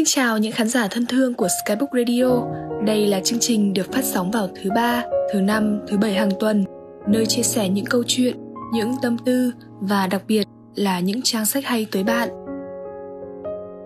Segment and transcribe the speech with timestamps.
[0.00, 2.42] Xin chào những khán giả thân thương của Skybook Radio.
[2.86, 6.30] Đây là chương trình được phát sóng vào thứ ba, thứ năm, thứ bảy hàng
[6.40, 6.64] tuần,
[7.08, 8.36] nơi chia sẻ những câu chuyện,
[8.72, 10.44] những tâm tư và đặc biệt
[10.74, 12.28] là những trang sách hay tới bạn.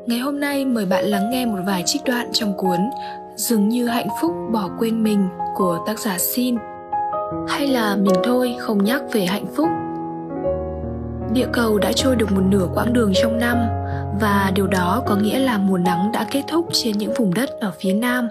[0.06, 2.78] Ngày hôm nay mời bạn lắng nghe một vài trích đoạn trong cuốn
[3.36, 6.56] Dường như hạnh phúc bỏ quên mình của tác giả Xin
[7.48, 9.68] Hay là mình thôi không nhắc về hạnh phúc
[11.32, 13.56] Địa cầu đã trôi được một nửa quãng đường trong năm
[14.20, 17.50] và điều đó có nghĩa là mùa nắng đã kết thúc trên những vùng đất
[17.60, 18.28] ở phía nam.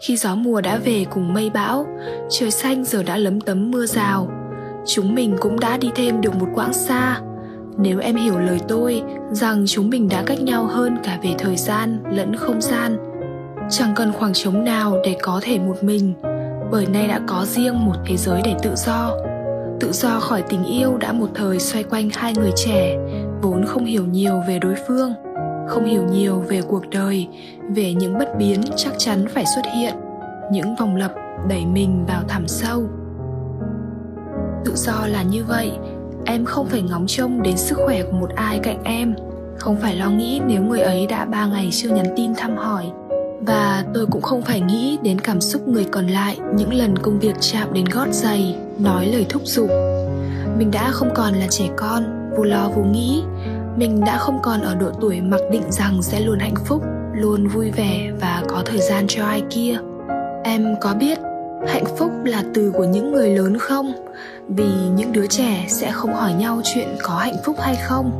[0.00, 1.86] Khi gió mùa đã về cùng mây bão,
[2.30, 4.28] trời xanh giờ đã lấm tấm mưa rào.
[4.86, 7.20] Chúng mình cũng đã đi thêm được một quãng xa.
[7.78, 11.56] Nếu em hiểu lời tôi rằng chúng mình đã cách nhau hơn cả về thời
[11.56, 12.96] gian lẫn không gian.
[13.70, 16.14] Chẳng cần khoảng trống nào để có thể một mình,
[16.70, 19.16] bởi nay đã có riêng một thế giới để tự do
[19.80, 22.96] tự do khỏi tình yêu đã một thời xoay quanh hai người trẻ,
[23.42, 25.12] vốn không hiểu nhiều về đối phương,
[25.68, 27.28] không hiểu nhiều về cuộc đời,
[27.70, 29.94] về những bất biến chắc chắn phải xuất hiện,
[30.52, 31.12] những vòng lặp
[31.48, 32.82] đẩy mình vào thẳm sâu.
[34.64, 35.72] Tự do là như vậy,
[36.26, 39.14] em không phải ngóng trông đến sức khỏe của một ai cạnh em.
[39.58, 42.84] Không phải lo nghĩ nếu người ấy đã ba ngày chưa nhắn tin thăm hỏi
[43.40, 47.18] và tôi cũng không phải nghĩ đến cảm xúc người còn lại những lần công
[47.18, 49.70] việc chạm đến gót giày, nói lời thúc giục.
[50.58, 53.22] Mình đã không còn là trẻ con, vô lo vô nghĩ.
[53.76, 56.82] Mình đã không còn ở độ tuổi mặc định rằng sẽ luôn hạnh phúc,
[57.14, 59.78] luôn vui vẻ và có thời gian cho ai kia.
[60.44, 61.18] Em có biết
[61.66, 63.92] hạnh phúc là từ của những người lớn không?
[64.48, 68.18] Vì những đứa trẻ sẽ không hỏi nhau chuyện có hạnh phúc hay không.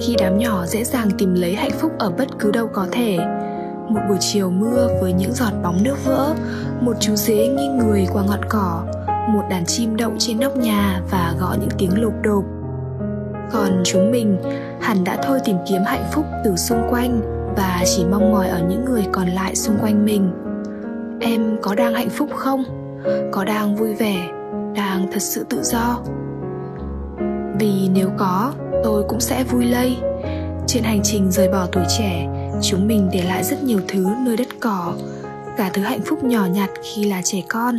[0.00, 3.18] Khi đám nhỏ dễ dàng tìm lấy hạnh phúc ở bất cứ đâu có thể
[3.88, 6.34] một buổi chiều mưa với những giọt bóng nước vỡ,
[6.80, 8.84] một chú dế nghiêng người qua ngọn cỏ,
[9.28, 12.44] một đàn chim đậu trên nóc nhà và gõ những tiếng lộp đục.
[13.52, 14.38] còn chúng mình,
[14.80, 17.20] hẳn đã thôi tìm kiếm hạnh phúc từ xung quanh
[17.56, 20.30] và chỉ mong mỏi ở những người còn lại xung quanh mình.
[21.20, 22.64] Em có đang hạnh phúc không?
[23.32, 24.28] Có đang vui vẻ?
[24.74, 26.00] Đang thật sự tự do?
[27.58, 28.52] Vì nếu có,
[28.84, 29.96] tôi cũng sẽ vui lây.
[30.66, 32.28] Trên hành trình rời bỏ tuổi trẻ
[32.62, 34.94] chúng mình để lại rất nhiều thứ nơi đất cỏ,
[35.56, 37.78] cả thứ hạnh phúc nhỏ nhặt khi là trẻ con.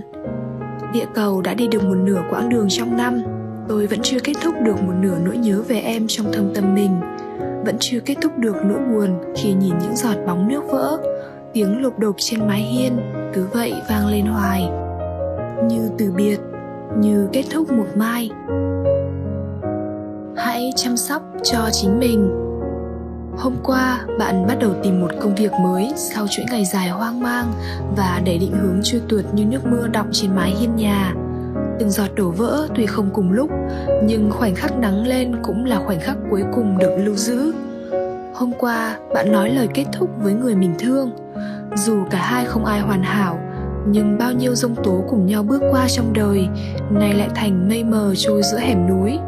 [0.94, 3.22] Địa cầu đã đi được một nửa quãng đường trong năm.
[3.68, 6.76] Tôi vẫn chưa kết thúc được một nửa nỗi nhớ về em trong thâm tâm
[6.76, 7.00] mình.
[7.66, 10.98] Vẫn chưa kết thúc được nỗi buồn khi nhìn những giọt bóng nước vỡ,
[11.54, 12.98] tiếng lục đục trên mái hiên,
[13.34, 14.70] cứ vậy vang lên hoài.
[15.68, 16.40] Như từ biệt,
[17.00, 18.30] như kết thúc một mai.
[20.36, 22.49] Hãy chăm sóc cho chính mình.
[23.40, 27.20] Hôm qua, bạn bắt đầu tìm một công việc mới sau chuỗi ngày dài hoang
[27.20, 27.54] mang
[27.98, 31.14] và để định hướng trôi tuột như nước mưa đọng trên mái hiên nhà.
[31.80, 33.50] Từng giọt đổ vỡ tuy không cùng lúc,
[34.04, 37.54] nhưng khoảnh khắc nắng lên cũng là khoảnh khắc cuối cùng được lưu giữ.
[38.34, 41.12] Hôm qua, bạn nói lời kết thúc với người mình thương.
[41.76, 43.40] Dù cả hai không ai hoàn hảo,
[43.88, 46.48] nhưng bao nhiêu dông tố cùng nhau bước qua trong đời,
[46.92, 49.20] nay lại thành mây mờ trôi giữa hẻm núi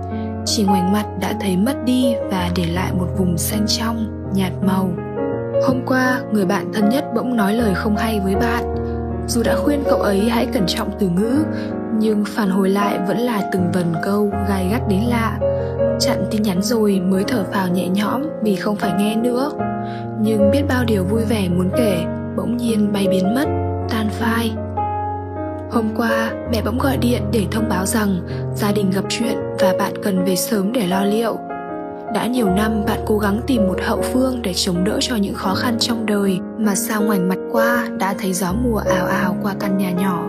[0.53, 4.51] chỉ ngoảnh mặt đã thấy mất đi và để lại một vùng xanh trong, nhạt
[4.62, 4.89] màu.
[5.67, 8.75] Hôm qua, người bạn thân nhất bỗng nói lời không hay với bạn.
[9.28, 11.44] Dù đã khuyên cậu ấy hãy cẩn trọng từ ngữ,
[11.97, 15.40] nhưng phản hồi lại vẫn là từng vần câu gai gắt đến lạ.
[16.00, 19.51] Chặn tin nhắn rồi mới thở phào nhẹ nhõm vì không phải nghe nữa.
[20.22, 22.03] Nhưng biết bao điều vui vẻ muốn kể,
[22.38, 23.45] bỗng nhiên bay biến mất,
[23.90, 24.51] tan phai.
[25.71, 28.19] Hôm qua, mẹ bỗng gọi điện để thông báo rằng
[28.55, 31.37] gia đình gặp chuyện và bạn cần về sớm để lo liệu.
[32.13, 35.33] Đã nhiều năm bạn cố gắng tìm một hậu phương để chống đỡ cho những
[35.33, 39.37] khó khăn trong đời mà sao ngoảnh mặt qua đã thấy gió mùa ào ào
[39.43, 40.27] qua căn nhà nhỏ.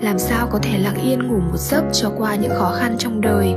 [0.00, 3.20] Làm sao có thể lặng yên ngủ một giấc cho qua những khó khăn trong
[3.20, 3.54] đời?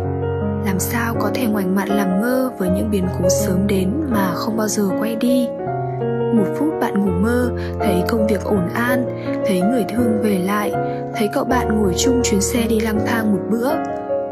[0.65, 4.31] Làm sao có thể ngoảnh mặt làm ngơ với những biến cố sớm đến mà
[4.35, 5.47] không bao giờ quay đi?
[6.37, 9.05] Một phút bạn ngủ mơ, thấy công việc ổn an,
[9.45, 10.71] thấy người thương về lại,
[11.15, 13.69] thấy cậu bạn ngồi chung chuyến xe đi lang thang một bữa,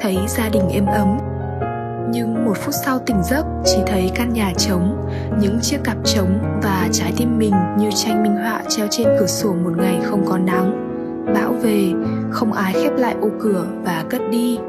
[0.01, 1.17] thấy gia đình êm ấm.
[2.11, 5.07] Nhưng một phút sau tỉnh giấc, chỉ thấy căn nhà trống,
[5.41, 9.27] những chiếc cặp trống và trái tim mình như tranh minh họa treo trên cửa
[9.27, 10.87] sổ một ngày không có nắng.
[11.35, 11.93] Bão về,
[12.31, 14.59] không ai khép lại ô cửa và cất đi.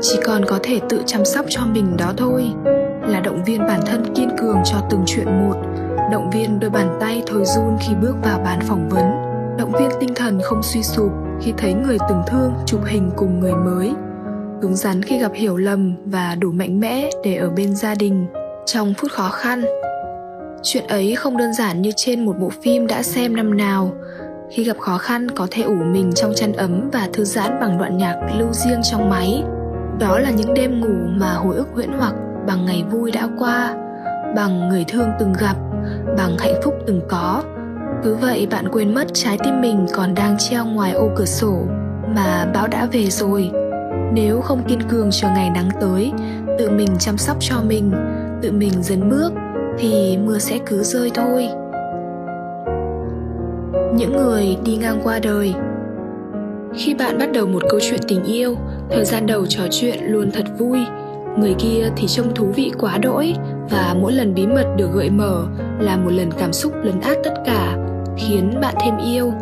[0.00, 2.52] Chỉ còn có thể tự chăm sóc cho mình đó thôi
[3.10, 5.54] là động viên bản thân kiên cường cho từng chuyện một.
[6.12, 9.04] Động viên đôi bàn tay thôi run khi bước vào bàn phỏng vấn.
[9.58, 13.40] Động viên tinh thần không suy sụp khi thấy người từng thương chụp hình cùng
[13.40, 13.92] người mới.
[14.62, 18.26] Cứng rắn khi gặp hiểu lầm và đủ mạnh mẽ để ở bên gia đình
[18.66, 19.64] trong phút khó khăn.
[20.62, 23.92] Chuyện ấy không đơn giản như trên một bộ phim đã xem năm nào.
[24.50, 27.78] Khi gặp khó khăn có thể ủ mình trong chăn ấm và thư giãn bằng
[27.78, 29.42] đoạn nhạc lưu riêng trong máy.
[29.98, 32.14] Đó là những đêm ngủ mà hồi ức huyễn hoặc
[32.46, 33.76] bằng ngày vui đã qua,
[34.36, 35.56] bằng người thương từng gặp,
[36.16, 37.42] bằng hạnh phúc từng có.
[38.04, 41.66] Cứ vậy bạn quên mất trái tim mình còn đang treo ngoài ô cửa sổ
[42.16, 43.50] mà bão đã về rồi.
[44.12, 46.12] Nếu không kiên cường chờ ngày nắng tới,
[46.58, 47.92] tự mình chăm sóc cho mình,
[48.42, 49.32] tự mình dấn bước,
[49.78, 51.48] thì mưa sẽ cứ rơi thôi.
[53.94, 55.54] Những người đi ngang qua đời.
[56.74, 58.56] Khi bạn bắt đầu một câu chuyện tình yêu,
[58.90, 60.78] thời gian đầu trò chuyện luôn thật vui
[61.38, 63.34] người kia thì trông thú vị quá đỗi,
[63.70, 65.46] và mỗi lần bí mật được gợi mở
[65.80, 67.76] là một lần cảm xúc lấn át tất cả,
[68.16, 69.32] khiến bạn thêm yêu.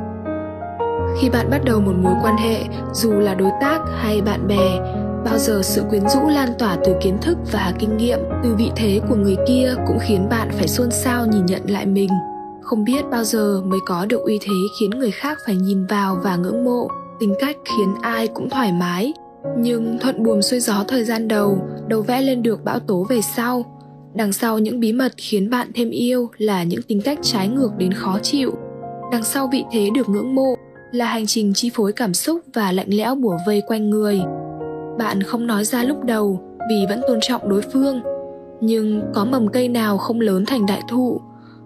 [1.21, 4.79] Khi bạn bắt đầu một mối quan hệ, dù là đối tác hay bạn bè,
[5.25, 8.71] bao giờ sự quyến rũ lan tỏa từ kiến thức và kinh nghiệm, từ vị
[8.77, 12.11] thế của người kia cũng khiến bạn phải xôn xao nhìn nhận lại mình.
[12.63, 16.19] Không biết bao giờ mới có được uy thế khiến người khác phải nhìn vào
[16.23, 16.89] và ngưỡng mộ.
[17.21, 19.13] Tính cách khiến ai cũng thoải mái
[19.59, 21.59] nhưng thuận buồm xuôi gió thời gian đầu,
[21.89, 23.79] đâu vẽ lên được bão tố về sau.
[24.15, 27.71] Đằng sau những bí mật khiến bạn thêm yêu là những tính cách trái ngược
[27.79, 28.53] đến khó chịu.
[29.13, 30.55] Đằng sau vị thế được ngưỡng mộ
[30.93, 34.21] là hành trình chi phối cảm xúc và lạnh lẽo bủa vây quanh người.
[34.99, 38.01] Bạn không nói ra lúc đầu vì vẫn tôn trọng đối phương,
[38.61, 41.21] nhưng có mầm cây nào không lớn thành đại thụ?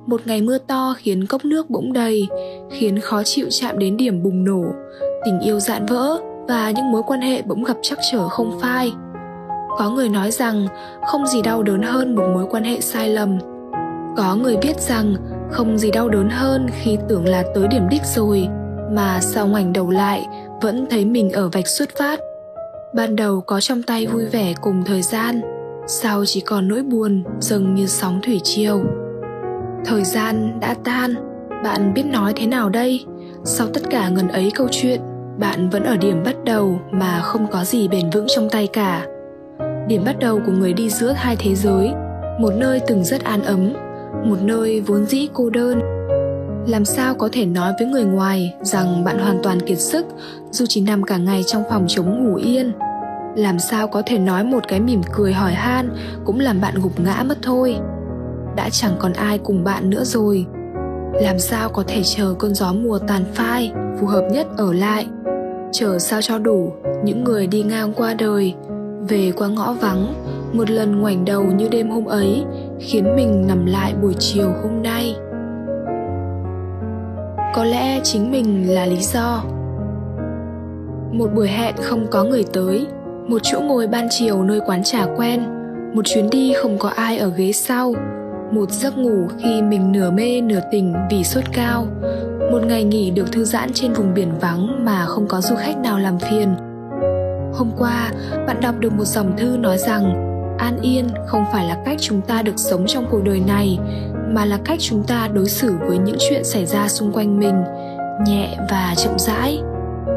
[0.06, 2.28] Một ngày mưa to khiến cốc nước bỗng đầy,
[2.70, 4.64] khiến khó chịu chạm đến điểm bùng nổ,
[5.24, 8.92] tình yêu dạn vỡ và những mối quan hệ bỗng gặp trắc trở không phai.
[9.78, 10.66] Có người nói rằng
[11.06, 13.38] không gì đau đớn hơn một mối quan hệ sai lầm.
[14.16, 15.14] Có người biết rằng
[15.50, 18.48] không gì đau đớn hơn khi tưởng là tới điểm đích rồi,
[18.90, 20.26] mà sau ngoảnh đầu lại
[20.62, 22.20] vẫn thấy mình ở vạch xuất phát.
[22.94, 25.40] Ban đầu có trong tay vui vẻ cùng thời gian,
[25.86, 28.82] sau chỉ còn nỗi buồn dâng như sóng thủy triều.
[29.84, 31.14] Thời gian đã tan,
[31.64, 33.04] bạn biết nói thế nào đây?
[33.44, 35.00] Sau tất cả ngần ấy câu chuyện
[35.38, 39.06] bạn vẫn ở điểm bắt đầu mà không có gì bền vững trong tay cả.
[39.88, 41.92] Điểm bắt đầu của người đi giữa hai thế giới,
[42.38, 43.72] một nơi từng rất an ấm,
[44.24, 45.80] một nơi vốn dĩ cô đơn.
[46.66, 50.06] Làm sao có thể nói với người ngoài rằng bạn hoàn toàn kiệt sức,
[50.50, 52.72] dù chỉ nằm cả ngày trong phòng chống ngủ yên?
[53.36, 55.90] Làm sao có thể nói một cái mỉm cười hỏi han
[56.24, 57.76] cũng làm bạn gục ngã mất thôi?
[58.56, 60.46] Đã chẳng còn ai cùng bạn nữa rồi.
[61.12, 63.72] Làm sao có thể chờ cơn gió mùa tàn phai?
[64.02, 65.06] Phù hợp nhất ở lại.
[65.72, 66.72] Chờ sao cho đủ,
[67.04, 68.54] những người đi ngang qua đời,
[69.08, 70.14] về qua ngõ vắng,
[70.52, 72.44] một lần ngoảnh đầu như đêm hôm ấy,
[72.80, 75.16] khiến mình nằm lại buổi chiều hôm nay.
[77.54, 79.44] Có lẽ chính mình là lý do.
[81.12, 82.86] Một buổi hẹn không có người tới,
[83.28, 85.42] một chỗ ngồi ban chiều nơi quán trà quen,
[85.94, 87.94] một chuyến đi không có ai ở ghế sau,
[88.50, 91.86] một giấc ngủ khi mình nửa mê nửa tỉnh vì sốt cao
[92.50, 95.78] một ngày nghỉ được thư giãn trên vùng biển vắng mà không có du khách
[95.78, 96.54] nào làm phiền.
[97.54, 98.12] Hôm qua,
[98.46, 100.28] bạn đọc được một dòng thư nói rằng,
[100.58, 103.78] an yên không phải là cách chúng ta được sống trong cuộc đời này,
[104.28, 107.64] mà là cách chúng ta đối xử với những chuyện xảy ra xung quanh mình,
[108.26, 109.60] nhẹ và chậm rãi.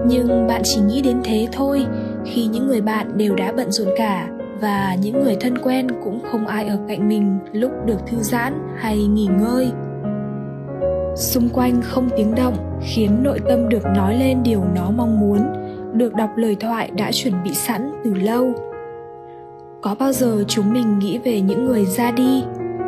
[0.08, 1.86] Nhưng bạn chỉ nghĩ đến thế thôi,
[2.26, 4.28] khi những người bạn đều đã bận rộn cả
[4.62, 8.54] và những người thân quen cũng không ai ở cạnh mình lúc được thư giãn
[8.78, 9.72] hay nghỉ ngơi
[11.16, 15.40] xung quanh không tiếng động, khiến nội tâm được nói lên điều nó mong muốn,
[15.94, 18.54] được đọc lời thoại đã chuẩn bị sẵn từ lâu.
[19.82, 22.44] Có bao giờ chúng mình nghĩ về những người ra đi?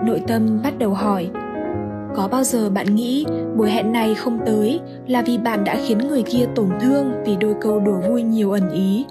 [0.05, 1.29] Nội tâm bắt đầu hỏi.
[2.15, 3.25] Có bao giờ bạn nghĩ
[3.55, 7.35] buổi hẹn này không tới là vì bạn đã khiến người kia tổn thương vì
[7.35, 9.05] đôi câu đùa vui nhiều ẩn ý,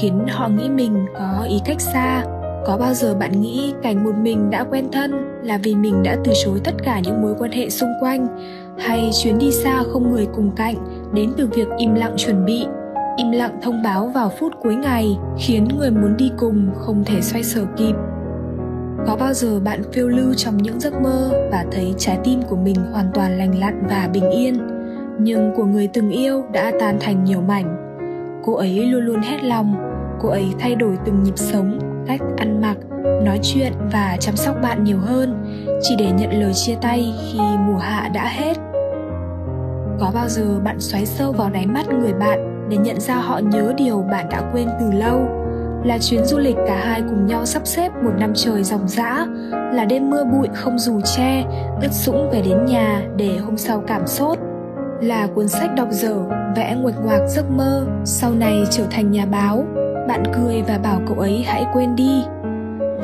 [0.00, 2.24] khiến họ nghĩ mình có ý cách xa?
[2.66, 6.16] Có bao giờ bạn nghĩ cảnh một mình đã quen thân là vì mình đã
[6.24, 8.26] từ chối tất cả những mối quan hệ xung quanh
[8.80, 10.74] hay chuyến đi xa không người cùng cạnh,
[11.14, 12.66] đến từ việc im lặng chuẩn bị.
[13.16, 17.20] Im lặng thông báo vào phút cuối ngày, khiến người muốn đi cùng không thể
[17.20, 17.94] xoay sở kịp.
[19.06, 22.56] Có bao giờ bạn phiêu lưu trong những giấc mơ và thấy trái tim của
[22.56, 24.58] mình hoàn toàn lành lặn và bình yên?
[25.18, 27.76] Nhưng của người từng yêu đã tan thành nhiều mảnh.
[28.44, 29.74] Cô ấy luôn luôn hết lòng.
[30.20, 32.76] Cô ấy thay đổi từng nhịp sống, cách ăn mặc,
[33.24, 35.44] nói chuyện và chăm sóc bạn nhiều hơn,
[35.82, 38.69] chỉ để nhận lời chia tay khi mùa hạ đã hết
[40.00, 43.38] có bao giờ bạn xoáy sâu vào đáy mắt người bạn để nhận ra họ
[43.38, 45.28] nhớ điều bạn đã quên từ lâu?
[45.84, 49.26] Là chuyến du lịch cả hai cùng nhau sắp xếp một năm trời ròng rã,
[49.50, 51.44] là đêm mưa bụi không dù che,
[51.82, 54.38] ướt sũng về đến nhà để hôm sau cảm sốt.
[55.00, 56.16] Là cuốn sách đọc dở,
[56.56, 59.64] vẽ nguệch ngoạc giấc mơ, sau này trở thành nhà báo.
[60.08, 62.24] Bạn cười và bảo cậu ấy hãy quên đi.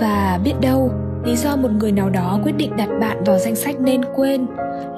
[0.01, 0.91] Và biết đâu,
[1.25, 4.47] lý do một người nào đó quyết định đặt bạn vào danh sách nên quên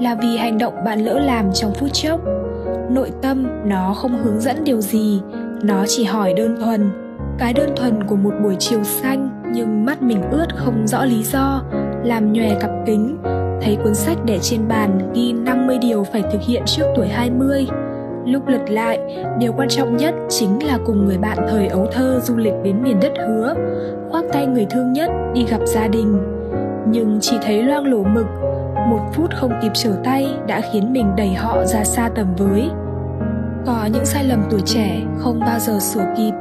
[0.00, 2.20] là vì hành động bạn lỡ làm trong phút chốc
[2.90, 5.20] nội tâm nó không hướng dẫn điều gì
[5.62, 6.90] nó chỉ hỏi đơn thuần
[7.38, 11.22] cái đơn thuần của một buổi chiều xanh nhưng mắt mình ướt không rõ lý
[11.22, 11.62] do
[12.04, 13.18] làm nhòe cặp kính,
[13.62, 17.66] thấy cuốn sách để trên bàn ghi 50 điều phải thực hiện trước tuổi 20.
[18.26, 18.98] Lúc lật lại,
[19.38, 22.82] điều quan trọng nhất chính là cùng người bạn thời ấu thơ du lịch đến
[22.82, 23.54] miền đất hứa,
[24.10, 26.18] khoác tay người thương nhất đi gặp gia đình.
[26.88, 28.26] Nhưng chỉ thấy loang lổ mực,
[28.90, 32.70] một phút không kịp trở tay đã khiến mình đẩy họ ra xa tầm với.
[33.66, 36.32] Có những sai lầm tuổi trẻ không bao giờ sửa kịp,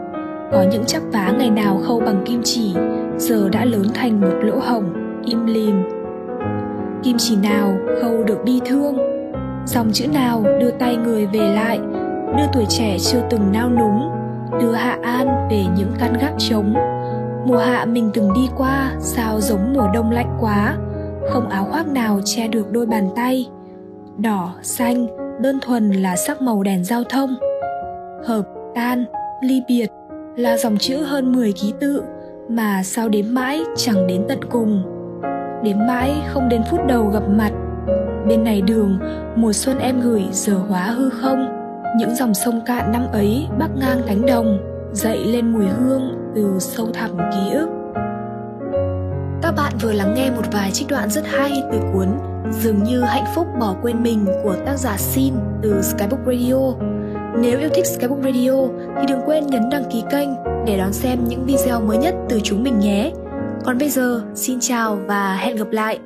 [0.51, 2.75] có những chắp vá ngày nào khâu bằng kim chỉ,
[3.17, 4.93] giờ đã lớn thành một lỗ hổng,
[5.25, 5.83] im lìm.
[7.03, 8.97] Kim chỉ nào khâu được bi thương,
[9.65, 11.79] dòng chữ nào đưa tay người về lại,
[12.37, 14.09] đưa tuổi trẻ chưa từng nao núng,
[14.61, 16.73] đưa Hạ An về những căn gác trống.
[17.45, 20.75] Mùa hạ mình từng đi qua, sao giống mùa đông lạnh quá,
[21.29, 23.49] không áo khoác nào che được đôi bàn tay.
[24.17, 25.07] Đỏ, xanh,
[25.41, 27.35] đơn thuần là sắc màu đèn giao thông.
[28.25, 28.43] Hợp,
[28.75, 29.05] tan,
[29.41, 29.87] ly biệt
[30.35, 32.03] là dòng chữ hơn 10 ký tự
[32.49, 34.83] mà sao đếm mãi chẳng đến tận cùng.
[35.63, 37.51] Đếm mãi không đến phút đầu gặp mặt.
[38.27, 38.99] Bên này đường,
[39.35, 41.47] mùa xuân em gửi giờ hóa hư không.
[41.97, 44.57] Những dòng sông cạn năm ấy bắc ngang cánh đồng,
[44.91, 47.76] dậy lên mùi hương từ sâu thẳm ký ức.
[49.77, 52.07] Bạn vừa lắng nghe một vài trích đoạn rất hay từ cuốn
[52.51, 56.73] Dường như hạnh phúc bỏ quên mình của tác giả Sin từ Skybook Radio.
[57.39, 58.51] Nếu yêu thích Skybook Radio
[58.99, 60.29] thì đừng quên nhấn đăng ký kênh
[60.65, 63.11] để đón xem những video mới nhất từ chúng mình nhé.
[63.65, 65.99] Còn bây giờ, xin chào và hẹn gặp lại!